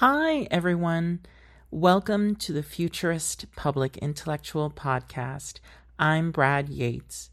Hi, 0.00 0.46
everyone. 0.48 1.22
Welcome 1.72 2.36
to 2.36 2.52
the 2.52 2.62
Futurist 2.62 3.46
Public 3.56 3.96
Intellectual 3.96 4.70
Podcast. 4.70 5.58
I'm 5.98 6.30
Brad 6.30 6.68
Yates. 6.68 7.30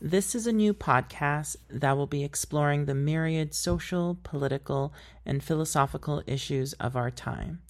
This 0.00 0.34
is 0.34 0.44
a 0.44 0.52
new 0.52 0.74
podcast 0.74 1.54
that 1.70 1.96
will 1.96 2.08
be 2.08 2.24
exploring 2.24 2.86
the 2.86 2.94
myriad 2.96 3.54
social, 3.54 4.18
political, 4.24 4.92
and 5.24 5.44
philosophical 5.44 6.24
issues 6.26 6.72
of 6.72 6.96
our 6.96 7.12
time. 7.12 7.60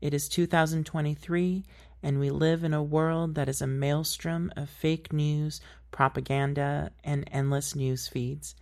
It 0.00 0.14
is 0.14 0.30
2023, 0.30 1.66
and 2.02 2.18
we 2.18 2.30
live 2.30 2.64
in 2.64 2.72
a 2.72 2.82
world 2.82 3.34
that 3.34 3.50
is 3.50 3.60
a 3.60 3.66
maelstrom 3.66 4.50
of 4.56 4.70
fake 4.70 5.12
news, 5.12 5.60
propaganda, 5.90 6.90
and 7.04 7.28
endless 7.30 7.76
news 7.76 8.08
feeds. 8.08 8.54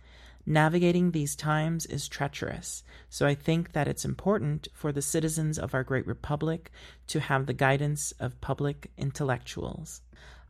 Navigating 0.45 1.11
these 1.11 1.35
times 1.35 1.85
is 1.85 2.07
treacherous, 2.07 2.83
so 3.09 3.27
I 3.27 3.35
think 3.35 3.73
that 3.73 3.87
it's 3.87 4.05
important 4.05 4.67
for 4.73 4.91
the 4.91 5.01
citizens 5.01 5.59
of 5.59 5.73
our 5.73 5.83
great 5.83 6.07
republic 6.07 6.71
to 7.07 7.19
have 7.19 7.45
the 7.45 7.53
guidance 7.53 8.13
of 8.19 8.41
public 8.41 8.91
intellectuals. 8.97 10.01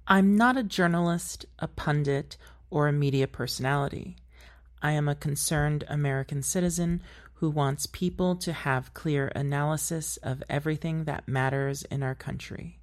I'm 0.08 0.36
not 0.36 0.58
a 0.58 0.64
journalist, 0.64 1.46
a 1.60 1.68
pundit, 1.68 2.38
or 2.70 2.88
a 2.88 2.94
media 2.94 3.28
personality. 3.28 4.16
I 4.82 4.92
am 4.92 5.08
a 5.08 5.16
concerned 5.16 5.84
American 5.88 6.42
citizen 6.42 7.02
who 7.36 7.50
wants 7.50 7.86
people 7.86 8.36
to 8.38 8.54
have 8.54 8.94
clear 8.94 9.32
analysis 9.36 10.18
of 10.18 10.44
everything 10.50 11.06
that 11.06 11.28
matters 11.28 11.84
in 11.84 12.04
our 12.04 12.16
country. 12.16 12.79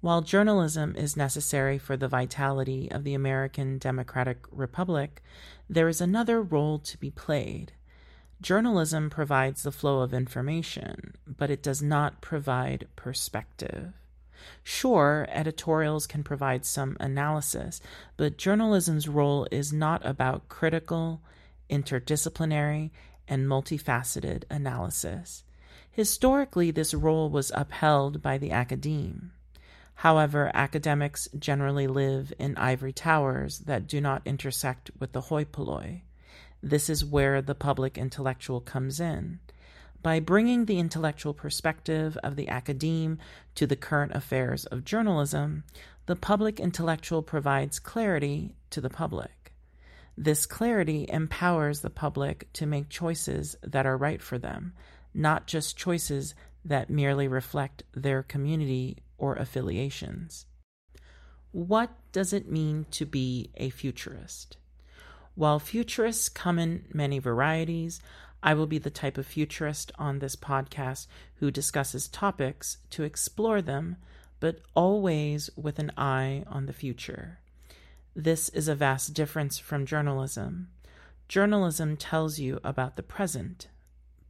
While 0.00 0.22
journalism 0.22 0.94
is 0.96 1.16
necessary 1.16 1.76
for 1.76 1.96
the 1.96 2.06
vitality 2.06 2.88
of 2.88 3.02
the 3.02 3.14
American 3.14 3.78
Democratic 3.78 4.46
Republic, 4.52 5.22
there 5.68 5.88
is 5.88 6.00
another 6.00 6.40
role 6.40 6.78
to 6.78 6.98
be 6.98 7.10
played. 7.10 7.72
Journalism 8.40 9.10
provides 9.10 9.64
the 9.64 9.72
flow 9.72 10.00
of 10.02 10.14
information, 10.14 11.14
but 11.26 11.50
it 11.50 11.64
does 11.64 11.82
not 11.82 12.20
provide 12.20 12.86
perspective. 12.94 13.92
Sure, 14.62 15.26
editorials 15.30 16.06
can 16.06 16.22
provide 16.22 16.64
some 16.64 16.96
analysis, 17.00 17.80
but 18.16 18.38
journalism's 18.38 19.08
role 19.08 19.48
is 19.50 19.72
not 19.72 20.06
about 20.06 20.48
critical, 20.48 21.20
interdisciplinary, 21.68 22.90
and 23.26 23.48
multifaceted 23.48 24.44
analysis. 24.48 25.42
Historically, 25.90 26.70
this 26.70 26.94
role 26.94 27.28
was 27.28 27.50
upheld 27.52 28.22
by 28.22 28.38
the 28.38 28.52
academe. 28.52 29.32
However, 30.02 30.52
academics 30.54 31.28
generally 31.36 31.88
live 31.88 32.32
in 32.38 32.56
ivory 32.56 32.92
towers 32.92 33.58
that 33.66 33.88
do 33.88 34.00
not 34.00 34.22
intersect 34.24 34.92
with 35.00 35.10
the 35.10 35.22
hoi 35.22 35.44
polloi. 35.44 36.02
This 36.62 36.88
is 36.88 37.04
where 37.04 37.42
the 37.42 37.56
public 37.56 37.98
intellectual 37.98 38.60
comes 38.60 39.00
in. 39.00 39.40
By 40.00 40.20
bringing 40.20 40.66
the 40.66 40.78
intellectual 40.78 41.34
perspective 41.34 42.16
of 42.22 42.36
the 42.36 42.48
academe 42.48 43.18
to 43.56 43.66
the 43.66 43.74
current 43.74 44.12
affairs 44.14 44.66
of 44.66 44.84
journalism, 44.84 45.64
the 46.06 46.14
public 46.14 46.60
intellectual 46.60 47.20
provides 47.20 47.80
clarity 47.80 48.54
to 48.70 48.80
the 48.80 48.90
public. 48.90 49.52
This 50.16 50.46
clarity 50.46 51.06
empowers 51.08 51.80
the 51.80 51.90
public 51.90 52.52
to 52.52 52.66
make 52.66 52.88
choices 52.88 53.56
that 53.64 53.84
are 53.84 53.96
right 53.96 54.22
for 54.22 54.38
them, 54.38 54.74
not 55.12 55.48
just 55.48 55.76
choices 55.76 56.36
that 56.64 56.88
merely 56.88 57.26
reflect 57.26 57.82
their 57.96 58.22
community 58.22 58.98
or 59.18 59.34
affiliations. 59.34 60.46
What 61.52 61.90
does 62.12 62.32
it 62.32 62.50
mean 62.50 62.86
to 62.92 63.04
be 63.04 63.50
a 63.56 63.70
futurist? 63.70 64.56
While 65.34 65.58
futurists 65.58 66.28
come 66.28 66.58
in 66.58 66.84
many 66.92 67.18
varieties, 67.18 68.00
I 68.42 68.54
will 68.54 68.66
be 68.66 68.78
the 68.78 68.90
type 68.90 69.18
of 69.18 69.26
futurist 69.26 69.90
on 69.98 70.18
this 70.18 70.36
podcast 70.36 71.06
who 71.36 71.50
discusses 71.50 72.08
topics 72.08 72.78
to 72.90 73.02
explore 73.02 73.60
them, 73.60 73.96
but 74.40 74.60
always 74.74 75.50
with 75.56 75.78
an 75.78 75.92
eye 75.96 76.44
on 76.46 76.66
the 76.66 76.72
future. 76.72 77.38
This 78.14 78.48
is 78.50 78.68
a 78.68 78.74
vast 78.74 79.14
difference 79.14 79.58
from 79.58 79.86
journalism. 79.86 80.68
Journalism 81.28 81.96
tells 81.96 82.38
you 82.38 82.60
about 82.64 82.96
the 82.96 83.02
present, 83.02 83.68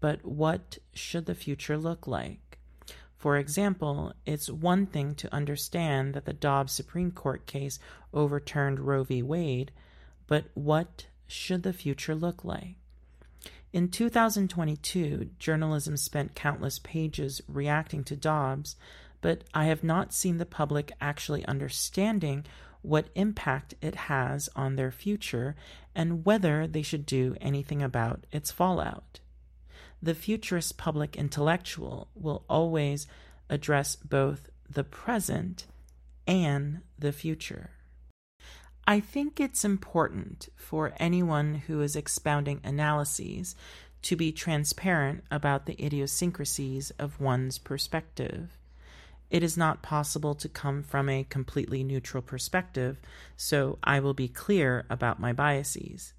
but 0.00 0.24
what 0.24 0.78
should 0.94 1.26
the 1.26 1.34
future 1.34 1.76
look 1.76 2.06
like? 2.06 2.47
For 3.18 3.36
example, 3.36 4.12
it's 4.24 4.48
one 4.48 4.86
thing 4.86 5.16
to 5.16 5.34
understand 5.34 6.14
that 6.14 6.24
the 6.24 6.32
Dobbs 6.32 6.72
Supreme 6.72 7.10
Court 7.10 7.46
case 7.46 7.80
overturned 8.14 8.78
Roe 8.78 9.02
v. 9.02 9.22
Wade, 9.22 9.72
but 10.28 10.44
what 10.54 11.06
should 11.26 11.64
the 11.64 11.72
future 11.72 12.14
look 12.14 12.44
like? 12.44 12.76
In 13.72 13.88
2022, 13.88 15.30
journalism 15.38 15.96
spent 15.96 16.36
countless 16.36 16.78
pages 16.78 17.42
reacting 17.48 18.04
to 18.04 18.16
Dobbs, 18.16 18.76
but 19.20 19.42
I 19.52 19.64
have 19.64 19.82
not 19.82 20.14
seen 20.14 20.38
the 20.38 20.46
public 20.46 20.92
actually 21.00 21.44
understanding 21.46 22.46
what 22.82 23.10
impact 23.16 23.74
it 23.82 23.96
has 23.96 24.48
on 24.54 24.76
their 24.76 24.92
future 24.92 25.56
and 25.92 26.24
whether 26.24 26.68
they 26.68 26.82
should 26.82 27.04
do 27.04 27.36
anything 27.40 27.82
about 27.82 28.26
its 28.30 28.52
fallout 28.52 29.18
the 30.02 30.14
futurist 30.14 30.76
public 30.76 31.16
intellectual 31.16 32.08
will 32.14 32.44
always 32.48 33.06
address 33.50 33.96
both 33.96 34.48
the 34.68 34.84
present 34.84 35.66
and 36.26 36.80
the 36.98 37.12
future. 37.12 37.70
I 38.86 39.00
think 39.00 39.38
it's 39.38 39.64
important 39.64 40.48
for 40.56 40.94
anyone 40.98 41.62
who 41.66 41.82
is 41.82 41.96
expounding 41.96 42.60
analyses 42.64 43.54
to 44.02 44.16
be 44.16 44.32
transparent 44.32 45.24
about 45.30 45.66
the 45.66 45.84
idiosyncrasies 45.84 46.90
of 46.98 47.20
one's 47.20 47.58
perspective. 47.58 48.56
It 49.30 49.42
is 49.42 49.58
not 49.58 49.82
possible 49.82 50.34
to 50.36 50.48
come 50.48 50.82
from 50.82 51.08
a 51.08 51.24
completely 51.24 51.84
neutral 51.84 52.22
perspective, 52.22 52.98
so 53.36 53.78
I 53.84 54.00
will 54.00 54.14
be 54.14 54.28
clear 54.28 54.86
about 54.88 55.20
my 55.20 55.32
biases. 55.32 56.14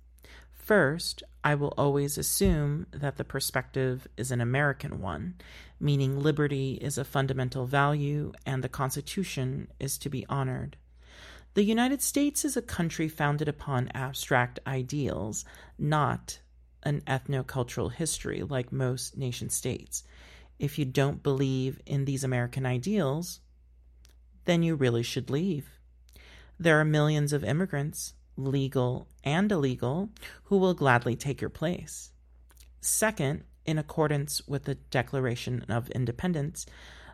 First, 0.54 1.24
I 1.44 1.56
will 1.56 1.74
always 1.78 2.18
assume 2.18 2.88
that 2.92 3.18
the 3.18 3.24
perspective 3.24 4.08
is 4.18 4.32
an 4.32 4.42
American 4.42 5.00
one, 5.00 5.36
meaning 5.80 6.20
liberty 6.20 6.74
is 6.74 6.98
a 6.98 7.06
fundamental 7.06 7.66
value 7.66 8.34
and 8.46 8.64
the 8.64 8.70
Constitution 8.70 9.70
is 9.80 9.98
to 10.00 10.10
be 10.10 10.26
honored. 10.28 10.76
The 11.54 11.64
United 11.64 12.02
States 12.02 12.44
is 12.44 12.58
a 12.58 12.62
country 12.62 13.08
founded 13.08 13.48
upon 13.48 13.90
abstract 13.94 14.60
ideals, 14.68 15.46
not 15.78 16.40
an 16.84 17.02
ethno-cultural 17.02 17.90
history 17.90 18.44
like 18.44 18.72
most 18.72 19.18
nation 19.18 19.50
states. 19.50 20.04
If 20.60 20.78
you 20.78 20.86
don't 20.86 21.24
believe 21.24 21.82
in 21.86 22.06
these 22.06 22.24
American 22.24 22.66
ideals, 22.66 23.40
then 24.46 24.62
you 24.62 24.76
really 24.76 25.04
should 25.04 25.30
leave. 25.30 25.70
There 26.60 26.80
are 26.80 26.86
millions 26.86 27.32
of 27.32 27.44
immigrants 27.44 28.14
legal 28.40 29.08
and 29.24 29.52
illegal, 29.52 30.10
who 30.46 30.58
will 30.58 30.74
gladly 30.74 31.16
take 31.16 31.42
your 31.42 31.50
place. 31.50 32.12
Second, 32.82 33.44
in 33.66 33.78
accordance 33.78 34.42
with 34.48 34.64
the 34.64 34.76
Declaration 34.76 35.66
of 35.70 35.90
Independence, 35.90 36.66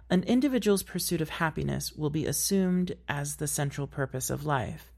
an 0.09 0.23
individual's 0.23 0.83
pursuit 0.83 1.19
of 1.19 1.29
happiness 1.29 1.91
will 1.91 2.11
be 2.11 2.25
assumed 2.25 2.95
as 3.09 3.35
the 3.35 3.47
central 3.47 3.87
purpose 3.87 4.29
of 4.29 4.45
life, 4.45 4.91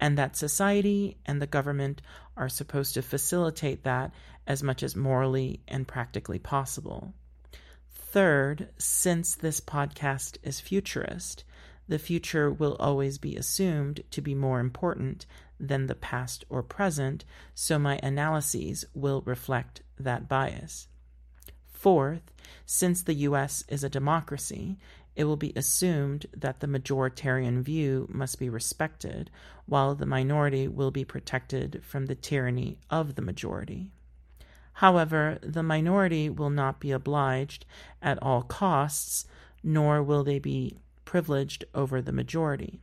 and 0.00 0.18
that 0.18 0.36
society 0.36 1.16
and 1.24 1.40
the 1.40 1.46
government 1.46 2.02
are 2.36 2.48
supposed 2.48 2.94
to 2.94 3.02
facilitate 3.02 3.84
that 3.84 4.12
as 4.46 4.62
much 4.62 4.82
as 4.82 4.96
morally 4.96 5.60
and 5.68 5.86
practically 5.86 6.40
possible. 6.40 7.14
Third, 7.94 8.68
since 8.78 9.36
this 9.36 9.60
podcast 9.60 10.36
is 10.42 10.60
futurist, 10.60 11.44
the 11.88 11.98
future 11.98 12.50
will 12.50 12.76
always 12.80 13.18
be 13.18 13.36
assumed 13.36 14.02
to 14.10 14.20
be 14.20 14.34
more 14.34 14.60
important 14.60 15.24
than 15.62 15.86
the 15.86 15.94
past 15.94 16.44
or 16.50 16.62
present, 16.62 17.24
so 17.54 17.78
my 17.78 17.98
analyses 18.02 18.84
will 18.92 19.22
reflect 19.22 19.82
that 19.98 20.28
bias. 20.28 20.88
Fourth, 21.70 22.32
since 22.66 23.02
the 23.02 23.14
U.S. 23.14 23.64
is 23.68 23.84
a 23.84 23.88
democracy, 23.88 24.78
it 25.14 25.24
will 25.24 25.36
be 25.36 25.52
assumed 25.54 26.26
that 26.36 26.60
the 26.60 26.66
majoritarian 26.66 27.62
view 27.62 28.08
must 28.10 28.38
be 28.38 28.48
respected, 28.48 29.30
while 29.66 29.94
the 29.94 30.06
minority 30.06 30.66
will 30.66 30.90
be 30.90 31.04
protected 31.04 31.82
from 31.84 32.06
the 32.06 32.14
tyranny 32.14 32.78
of 32.90 33.14
the 33.14 33.22
majority. 33.22 33.90
However, 34.74 35.38
the 35.42 35.62
minority 35.62 36.30
will 36.30 36.50
not 36.50 36.80
be 36.80 36.90
obliged 36.90 37.66
at 38.00 38.20
all 38.22 38.42
costs, 38.42 39.26
nor 39.62 40.02
will 40.02 40.24
they 40.24 40.38
be 40.38 40.78
privileged 41.04 41.64
over 41.74 42.00
the 42.00 42.12
majority. 42.12 42.80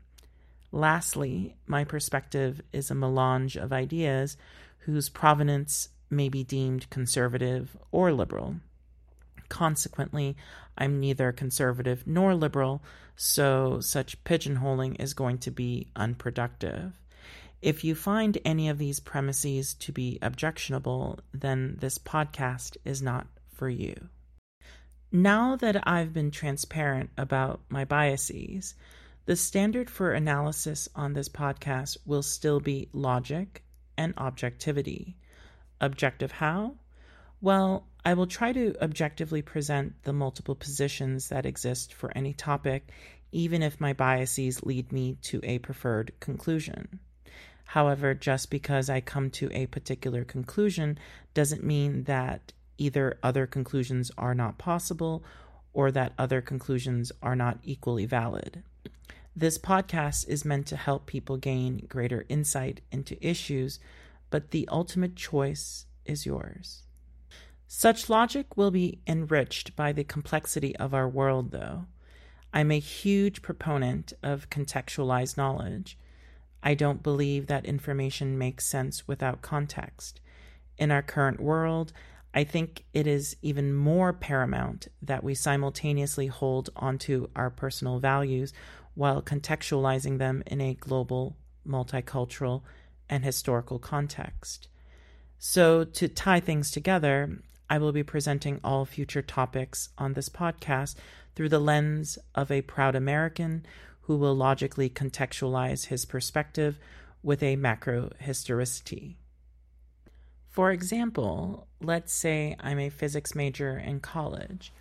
Lastly, 0.72 1.56
my 1.66 1.84
perspective 1.84 2.62
is 2.72 2.92
a 2.92 2.96
melange 2.96 3.56
of 3.56 3.74
ideas 3.74 4.38
whose 4.80 5.10
provenance 5.10 5.90
may 6.10 6.30
be 6.30 6.44
deemed 6.44 6.90
conservative 6.90 7.76
or 7.92 8.12
liberal. 8.12 8.56
Consequently, 9.50 10.38
I'm 10.78 11.00
neither 11.00 11.32
conservative 11.32 12.06
nor 12.06 12.36
liberal, 12.36 12.84
so 13.16 13.80
such 13.80 14.24
pigeonholing 14.24 15.00
is 15.02 15.14
going 15.14 15.40
to 15.40 15.52
be 15.52 15.88
unproductive. 15.96 16.94
If 17.62 17.84
you 17.84 17.94
find 17.94 18.38
any 18.46 18.70
of 18.70 18.78
these 18.78 19.00
premises 19.00 19.74
to 19.76 19.92
be 19.92 20.20
objectionable, 20.22 21.20
then 21.34 21.78
this 21.80 21.98
podcast 21.98 22.78
is 22.86 23.02
not 23.02 23.28
for 23.54 23.70
you. 23.70 24.08
Now 25.12 25.56
that 25.58 25.88
I've 25.88 26.14
been 26.14 26.32
transparent 26.32 27.10
about 27.18 27.62
my 27.68 27.84
biases, 27.84 28.76
the 29.30 29.36
standard 29.36 29.92
for 29.92 30.12
analysis 30.12 30.90
on 30.96 31.14
this 31.14 31.30
podcast 31.30 31.98
will 32.04 32.24
still 32.24 32.60
be 32.60 32.90
logic 32.94 33.62
and 33.96 34.12
objectivity. 34.18 35.16
Objective 35.80 36.32
how? 36.32 36.74
Well, 37.40 37.86
I 38.04 38.16
will 38.16 38.26
try 38.26 38.54
to 38.54 38.76
objectively 38.82 39.44
present 39.44 39.94
the 40.02 40.14
multiple 40.14 40.56
positions 40.56 41.30
that 41.30 41.46
exist 41.46 41.94
for 41.94 42.12
any 42.18 42.34
topic, 42.34 42.90
even 43.32 43.62
if 43.62 43.80
my 43.80 43.94
biases 43.94 44.64
lead 44.64 44.92
me 44.92 45.20
to 45.22 45.40
a 45.44 45.60
preferred 45.60 46.12
conclusion. 46.20 47.00
However, 47.66 48.16
just 48.16 48.50
because 48.50 48.90
I 48.90 49.00
come 49.00 49.30
to 49.30 49.52
a 49.54 49.68
particular 49.68 50.26
conclusion 50.26 50.98
doesn't 51.36 51.64
mean 51.64 52.06
that 52.06 52.52
either 52.80 53.20
other 53.22 53.46
conclusions 53.46 54.10
are 54.18 54.34
not 54.34 54.58
possible 54.58 55.24
or 55.72 55.92
that 55.92 56.14
other 56.18 56.42
conclusions 56.42 57.12
are 57.22 57.36
not 57.36 57.60
equally 57.62 58.08
valid. 58.08 58.64
This 59.40 59.58
podcast 59.58 60.28
is 60.28 60.44
meant 60.44 60.68
to 60.68 60.76
help 60.76 61.06
people 61.06 61.38
gain 61.38 61.86
greater 61.88 62.26
insight 62.28 62.82
into 62.92 63.26
issues, 63.26 63.80
but 64.30 64.52
the 64.52 64.68
ultimate 64.70 65.16
choice 65.16 65.86
is 66.04 66.26
yours. 66.26 66.84
Such 67.66 68.10
logic 68.10 68.58
will 68.58 68.70
be 68.70 69.00
enriched 69.08 69.78
by 69.78 69.94
the 69.94 70.04
complexity 70.04 70.76
of 70.76 70.94
our 70.94 71.08
world, 71.08 71.52
though. 71.52 71.86
I'm 72.54 72.70
a 72.70 72.80
huge 72.80 73.42
proponent 73.42 74.12
of 74.22 74.50
contextualized 74.50 75.38
knowledge. 75.38 75.98
I 76.62 76.74
don't 76.74 77.02
believe 77.02 77.48
that 77.48 77.66
information 77.66 78.38
makes 78.38 78.68
sense 78.68 79.08
without 79.08 79.42
context. 79.42 80.20
In 80.78 80.92
our 80.92 81.02
current 81.02 81.40
world, 81.40 81.94
I 82.34 82.44
think 82.44 82.86
it 82.94 83.08
is 83.08 83.36
even 83.42 83.74
more 83.74 84.14
paramount 84.14 84.88
that 85.02 85.24
we 85.24 85.34
simultaneously 85.34 86.28
hold 86.28 86.70
onto 86.76 87.28
our 87.36 87.50
personal 87.50 88.00
values 88.00 88.54
while 88.94 89.22
contextualizing 89.22 90.20
them 90.20 90.44
in 90.46 90.62
a 90.62 90.76
global, 90.76 91.38
multicultural, 91.68 92.62
and 93.10 93.26
historical 93.26 93.80
context. 93.80 94.68
So, 95.40 95.84
to 95.84 96.08
tie 96.08 96.40
things 96.40 96.70
together, 96.70 97.40
I 97.70 97.78
will 97.78 97.92
be 97.92 98.04
presenting 98.04 98.60
all 98.64 98.86
future 98.86 99.22
topics 99.22 99.90
on 99.98 100.14
this 100.14 100.30
podcast 100.30 100.96
through 101.36 101.50
the 101.50 101.60
lens 101.60 102.20
of 102.36 102.52
a 102.52 102.62
proud 102.62 102.96
American 102.96 103.66
who 104.02 104.18
will 104.18 104.36
logically 104.36 104.90
contextualize 104.90 105.86
his 105.86 106.04
perspective 106.06 106.78
with 107.24 107.42
a 107.42 107.56
macro 107.56 108.12
historicity. 108.20 109.18
For 110.50 110.72
example, 110.72 111.68
let's 111.80 112.12
say 112.12 112.56
I'm 112.60 112.80
a 112.80 112.90
physics 112.90 113.36
major 113.36 113.78
in 113.78 114.00
college. 114.00 114.74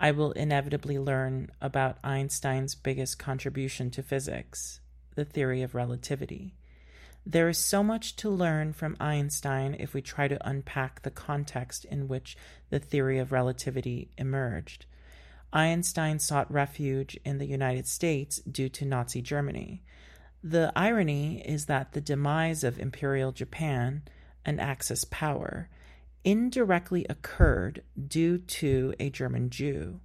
I 0.00 0.10
will 0.10 0.32
inevitably 0.32 0.98
learn 0.98 1.50
about 1.60 1.98
Einstein's 2.02 2.74
biggest 2.74 3.18
contribution 3.18 3.90
to 3.92 4.02
physics, 4.02 4.80
the 5.14 5.24
theory 5.24 5.62
of 5.62 5.74
relativity. 5.74 6.54
There 7.24 7.48
is 7.48 7.58
so 7.58 7.84
much 7.84 8.16
to 8.16 8.30
learn 8.30 8.72
from 8.72 8.96
Einstein 8.98 9.76
if 9.78 9.94
we 9.94 10.02
try 10.02 10.26
to 10.26 10.48
unpack 10.48 11.02
the 11.02 11.10
context 11.10 11.84
in 11.84 12.08
which 12.08 12.36
the 12.70 12.80
theory 12.80 13.18
of 13.18 13.30
relativity 13.30 14.10
emerged. 14.18 14.86
Einstein 15.52 16.18
sought 16.18 16.50
refuge 16.50 17.16
in 17.24 17.38
the 17.38 17.46
United 17.46 17.86
States 17.86 18.38
due 18.40 18.70
to 18.70 18.86
Nazi 18.86 19.20
Germany. 19.20 19.82
The 20.42 20.72
irony 20.74 21.42
is 21.46 21.66
that 21.66 21.92
the 21.92 22.00
demise 22.00 22.64
of 22.64 22.80
Imperial 22.80 23.30
Japan 23.30 24.02
an 24.44 24.60
Axis 24.60 25.04
power, 25.04 25.68
indirectly 26.24 27.04
occurred 27.08 27.82
due 28.08 28.38
to 28.38 28.94
a 28.98 29.10
German 29.10 29.50
Jew. 29.50 30.00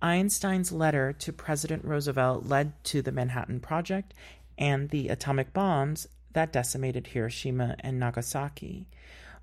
Einstein's 0.00 0.70
letter 0.70 1.12
to 1.12 1.32
President 1.32 1.84
Roosevelt 1.84 2.46
led 2.46 2.72
to 2.84 3.02
the 3.02 3.12
Manhattan 3.12 3.60
Project 3.60 4.14
and 4.56 4.90
the 4.90 5.08
atomic 5.08 5.52
bombs 5.52 6.08
that 6.32 6.52
decimated 6.52 7.08
Hiroshima 7.08 7.76
and 7.80 7.98
Nagasaki. 7.98 8.86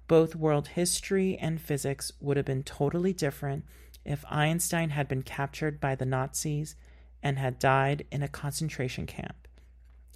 Both 0.07 0.35
world 0.35 0.69
history 0.69 1.37
and 1.37 1.59
physics 1.59 2.11
would 2.21 2.37
have 2.37 2.45
been 2.45 2.63
totally 2.63 3.11
different 3.11 3.65
if 4.05 4.23
Einstein 4.29 4.91
had 4.91 5.07
been 5.07 5.23
captured 5.23 5.79
by 5.79 5.95
the 5.95 6.05
Nazis 6.05 6.75
and 7.23 7.39
had 7.39 7.57
died 7.57 8.05
in 8.11 8.21
a 8.21 8.27
concentration 8.27 9.07
camp. 9.07 9.47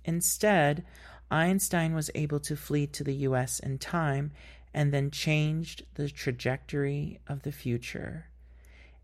Instead, 0.06 0.86
Einstein 1.32 1.94
was 1.94 2.10
able 2.16 2.40
to 2.42 2.56
flee 2.56 2.88
to 2.88 3.04
the 3.04 3.16
US 3.16 3.60
in 3.60 3.78
time 3.78 4.32
and 4.74 4.94
then 4.94 5.12
changed 5.12 5.86
the 5.96 6.10
trajectory 6.10 7.20
of 7.28 7.44
the 7.44 7.52
future. 7.52 8.28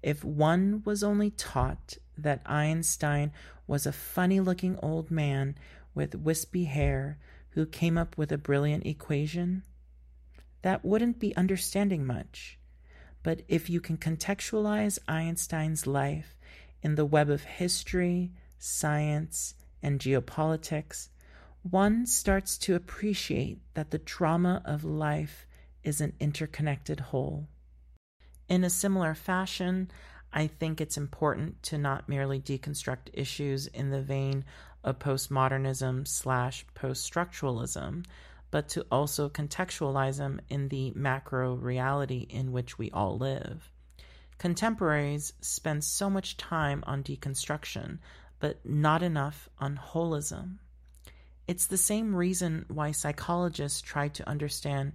If 0.02 0.24
one 0.24 0.82
was 0.86 1.04
only 1.04 1.32
taught 1.32 1.98
that 2.18 2.42
Einstein 2.46 3.32
was 3.68 3.86
a 3.86 3.92
funny 3.92 4.40
looking 4.40 4.78
old 4.82 5.10
man 5.10 5.56
with 5.94 6.16
wispy 6.16 6.66
hair 6.66 7.18
who 7.52 7.66
came 7.66 7.98
up 7.98 8.18
with 8.18 8.32
a 8.32 8.38
brilliant 8.38 8.86
equation, 8.86 9.64
that 10.62 10.86
wouldn't 10.86 11.20
be 11.20 11.36
understanding 11.36 12.06
much. 12.06 12.60
But 13.24 13.42
if 13.48 13.70
you 13.70 13.82
can 13.82 13.98
contextualize 13.98 15.00
Einstein's 15.08 15.88
life 15.88 16.38
in 16.82 16.96
the 16.96 17.06
web 17.06 17.30
of 17.30 17.44
history, 17.44 18.32
science, 18.60 19.56
and 19.82 20.00
geopolitics, 20.00 21.10
one 21.70 22.06
starts 22.06 22.60
to 22.60 22.76
appreciate 22.76 23.58
that 23.74 23.90
the 23.90 23.98
drama 23.98 24.62
of 24.66 24.84
life 24.84 25.48
is 25.84 26.00
an 26.00 26.14
interconnected 26.20 27.00
whole. 27.00 27.48
In 28.48 28.64
a 28.64 28.70
similar 28.70 29.16
fashion, 29.16 29.90
I 30.32 30.46
think 30.46 30.80
it's 30.80 30.96
important 30.96 31.64
to 31.64 31.80
not 31.80 32.08
merely 32.08 32.40
deconstruct 32.40 33.10
issues 33.14 33.66
in 33.66 33.90
the 33.90 34.02
vein 34.02 34.46
of 34.84 35.00
postmodernism 35.00 36.08
slash 36.08 36.68
poststructuralism, 36.76 38.06
but 38.52 38.70
to 38.70 38.86
also 38.92 39.28
contextualize 39.28 40.18
them 40.20 40.42
in 40.50 40.70
the 40.70 40.92
macro 40.96 41.56
reality 41.56 42.28
in 42.30 42.52
which 42.52 42.78
we 42.78 42.92
all 42.92 43.18
live. 43.18 43.72
Contemporaries 44.38 45.34
spend 45.42 45.84
so 45.84 46.12
much 46.12 46.38
time 46.38 46.84
on 46.86 47.02
deconstruction, 47.02 47.98
but 48.40 48.64
not 48.64 49.02
enough 49.02 49.50
on 49.58 49.80
holism. 49.84 50.60
It's 51.48 51.68
the 51.68 51.78
same 51.78 52.16
reason 52.16 52.66
why 52.70 52.92
psychologists 52.92 53.82
try 53.82 54.08
to 54.10 54.28
understand 54.28 54.94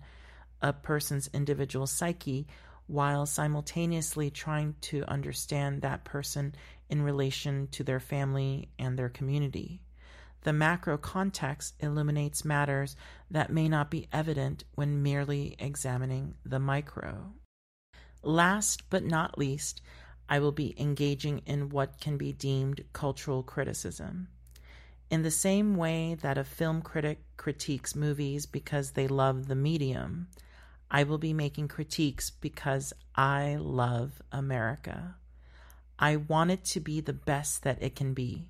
a 0.61 0.73
person's 0.73 1.31
individual 1.33 1.87
psyche 1.87 2.49
while 2.87 3.25
simultaneously 3.25 4.31
trying 4.31 4.75
to 4.81 5.05
understand 5.05 5.83
that 5.83 6.05
person 6.05 6.55
in 6.89 7.03
relation 7.03 7.69
to 7.69 7.85
their 7.85 8.01
family 8.01 8.69
and 8.81 8.99
their 8.99 9.09
community. 9.09 9.81
The 10.43 10.53
macro 10.53 10.99
context 10.99 11.75
illuminates 11.79 12.45
matters 12.45 12.97
that 13.31 13.53
may 13.53 13.69
not 13.69 13.91
be 13.91 14.09
evident 14.13 14.65
when 14.75 15.05
merely 15.05 15.55
examining 15.59 16.35
the 16.45 16.59
micro. 16.59 17.33
Last 18.23 18.91
but 18.91 19.05
not 19.05 19.39
least, 19.39 19.83
I 20.29 20.41
will 20.41 20.53
be 20.53 20.75
engaging 20.81 21.43
in 21.47 21.69
what 21.69 22.01
can 22.01 22.17
be 22.17 22.33
deemed 22.33 22.85
cultural 22.93 23.43
criticism. 23.45 24.29
In 25.11 25.23
the 25.23 25.31
same 25.33 25.75
way 25.75 26.15
that 26.23 26.39
a 26.39 26.45
film 26.45 26.83
critic 26.83 27.19
critiques 27.37 27.97
movies 27.97 28.47
because 28.47 28.93
they 28.93 29.09
love 29.09 29.49
the 29.49 29.57
medium, 29.57 30.29
I 30.89 31.03
will 31.03 31.19
be 31.19 31.33
making 31.33 31.67
critiques 31.67 32.31
because 32.31 32.93
I 33.17 33.57
love 33.57 34.23
America. 34.31 35.17
I 35.99 36.15
want 36.15 36.53
it 36.53 36.65
to 36.67 36.81
be 36.81 37.01
the 37.01 37.13
best 37.13 37.65
that 37.65 37.83
it 37.83 37.97
can 37.97 38.15
be. 38.15 38.47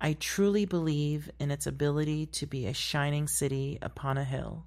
I 0.00 0.12
truly 0.12 0.64
believe 0.64 1.28
in 1.40 1.50
its 1.50 1.66
ability 1.66 2.26
to 2.26 2.46
be 2.46 2.66
a 2.66 2.72
shining 2.72 3.26
city 3.26 3.76
upon 3.82 4.16
a 4.16 4.24
hill. 4.24 4.66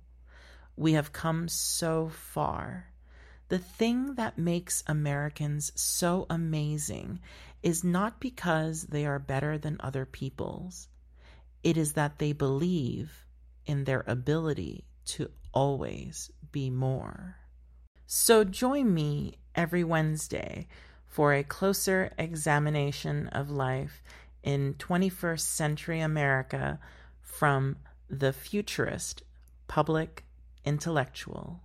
We 0.75 0.91
have 0.93 1.13
come 1.13 1.47
so 1.47 2.09
far. 2.09 2.87
The 3.47 3.59
thing 3.59 4.15
that 4.15 4.37
makes 4.37 4.83
Americans 4.87 5.71
so 5.73 6.25
amazing 6.29 7.21
is 7.61 7.81
not 7.81 8.19
because 8.19 8.83
they 8.83 9.05
are 9.05 9.19
better 9.19 9.57
than 9.57 9.77
other 9.79 10.05
peoples. 10.05 10.89
It 11.63 11.77
is 11.77 11.93
that 11.93 12.19
they 12.19 12.33
believe 12.33 13.25
in 13.65 13.85
their 13.85 14.03
ability 14.05 14.85
to 15.05 15.31
always 15.53 16.31
be 16.51 16.69
more. 16.69 17.37
So 18.05 18.43
join 18.43 18.93
me 18.93 19.37
every 19.55 19.83
Wednesday 19.83 20.67
for 21.05 21.33
a 21.33 21.43
closer 21.43 22.11
examination 22.17 23.27
of 23.27 23.49
life 23.49 24.03
in 24.43 24.73
21st 24.75 25.39
century 25.39 26.01
America 26.01 26.79
from 27.21 27.77
the 28.09 28.33
futurist 28.33 29.23
public 29.67 30.25
intellectual. 30.65 31.62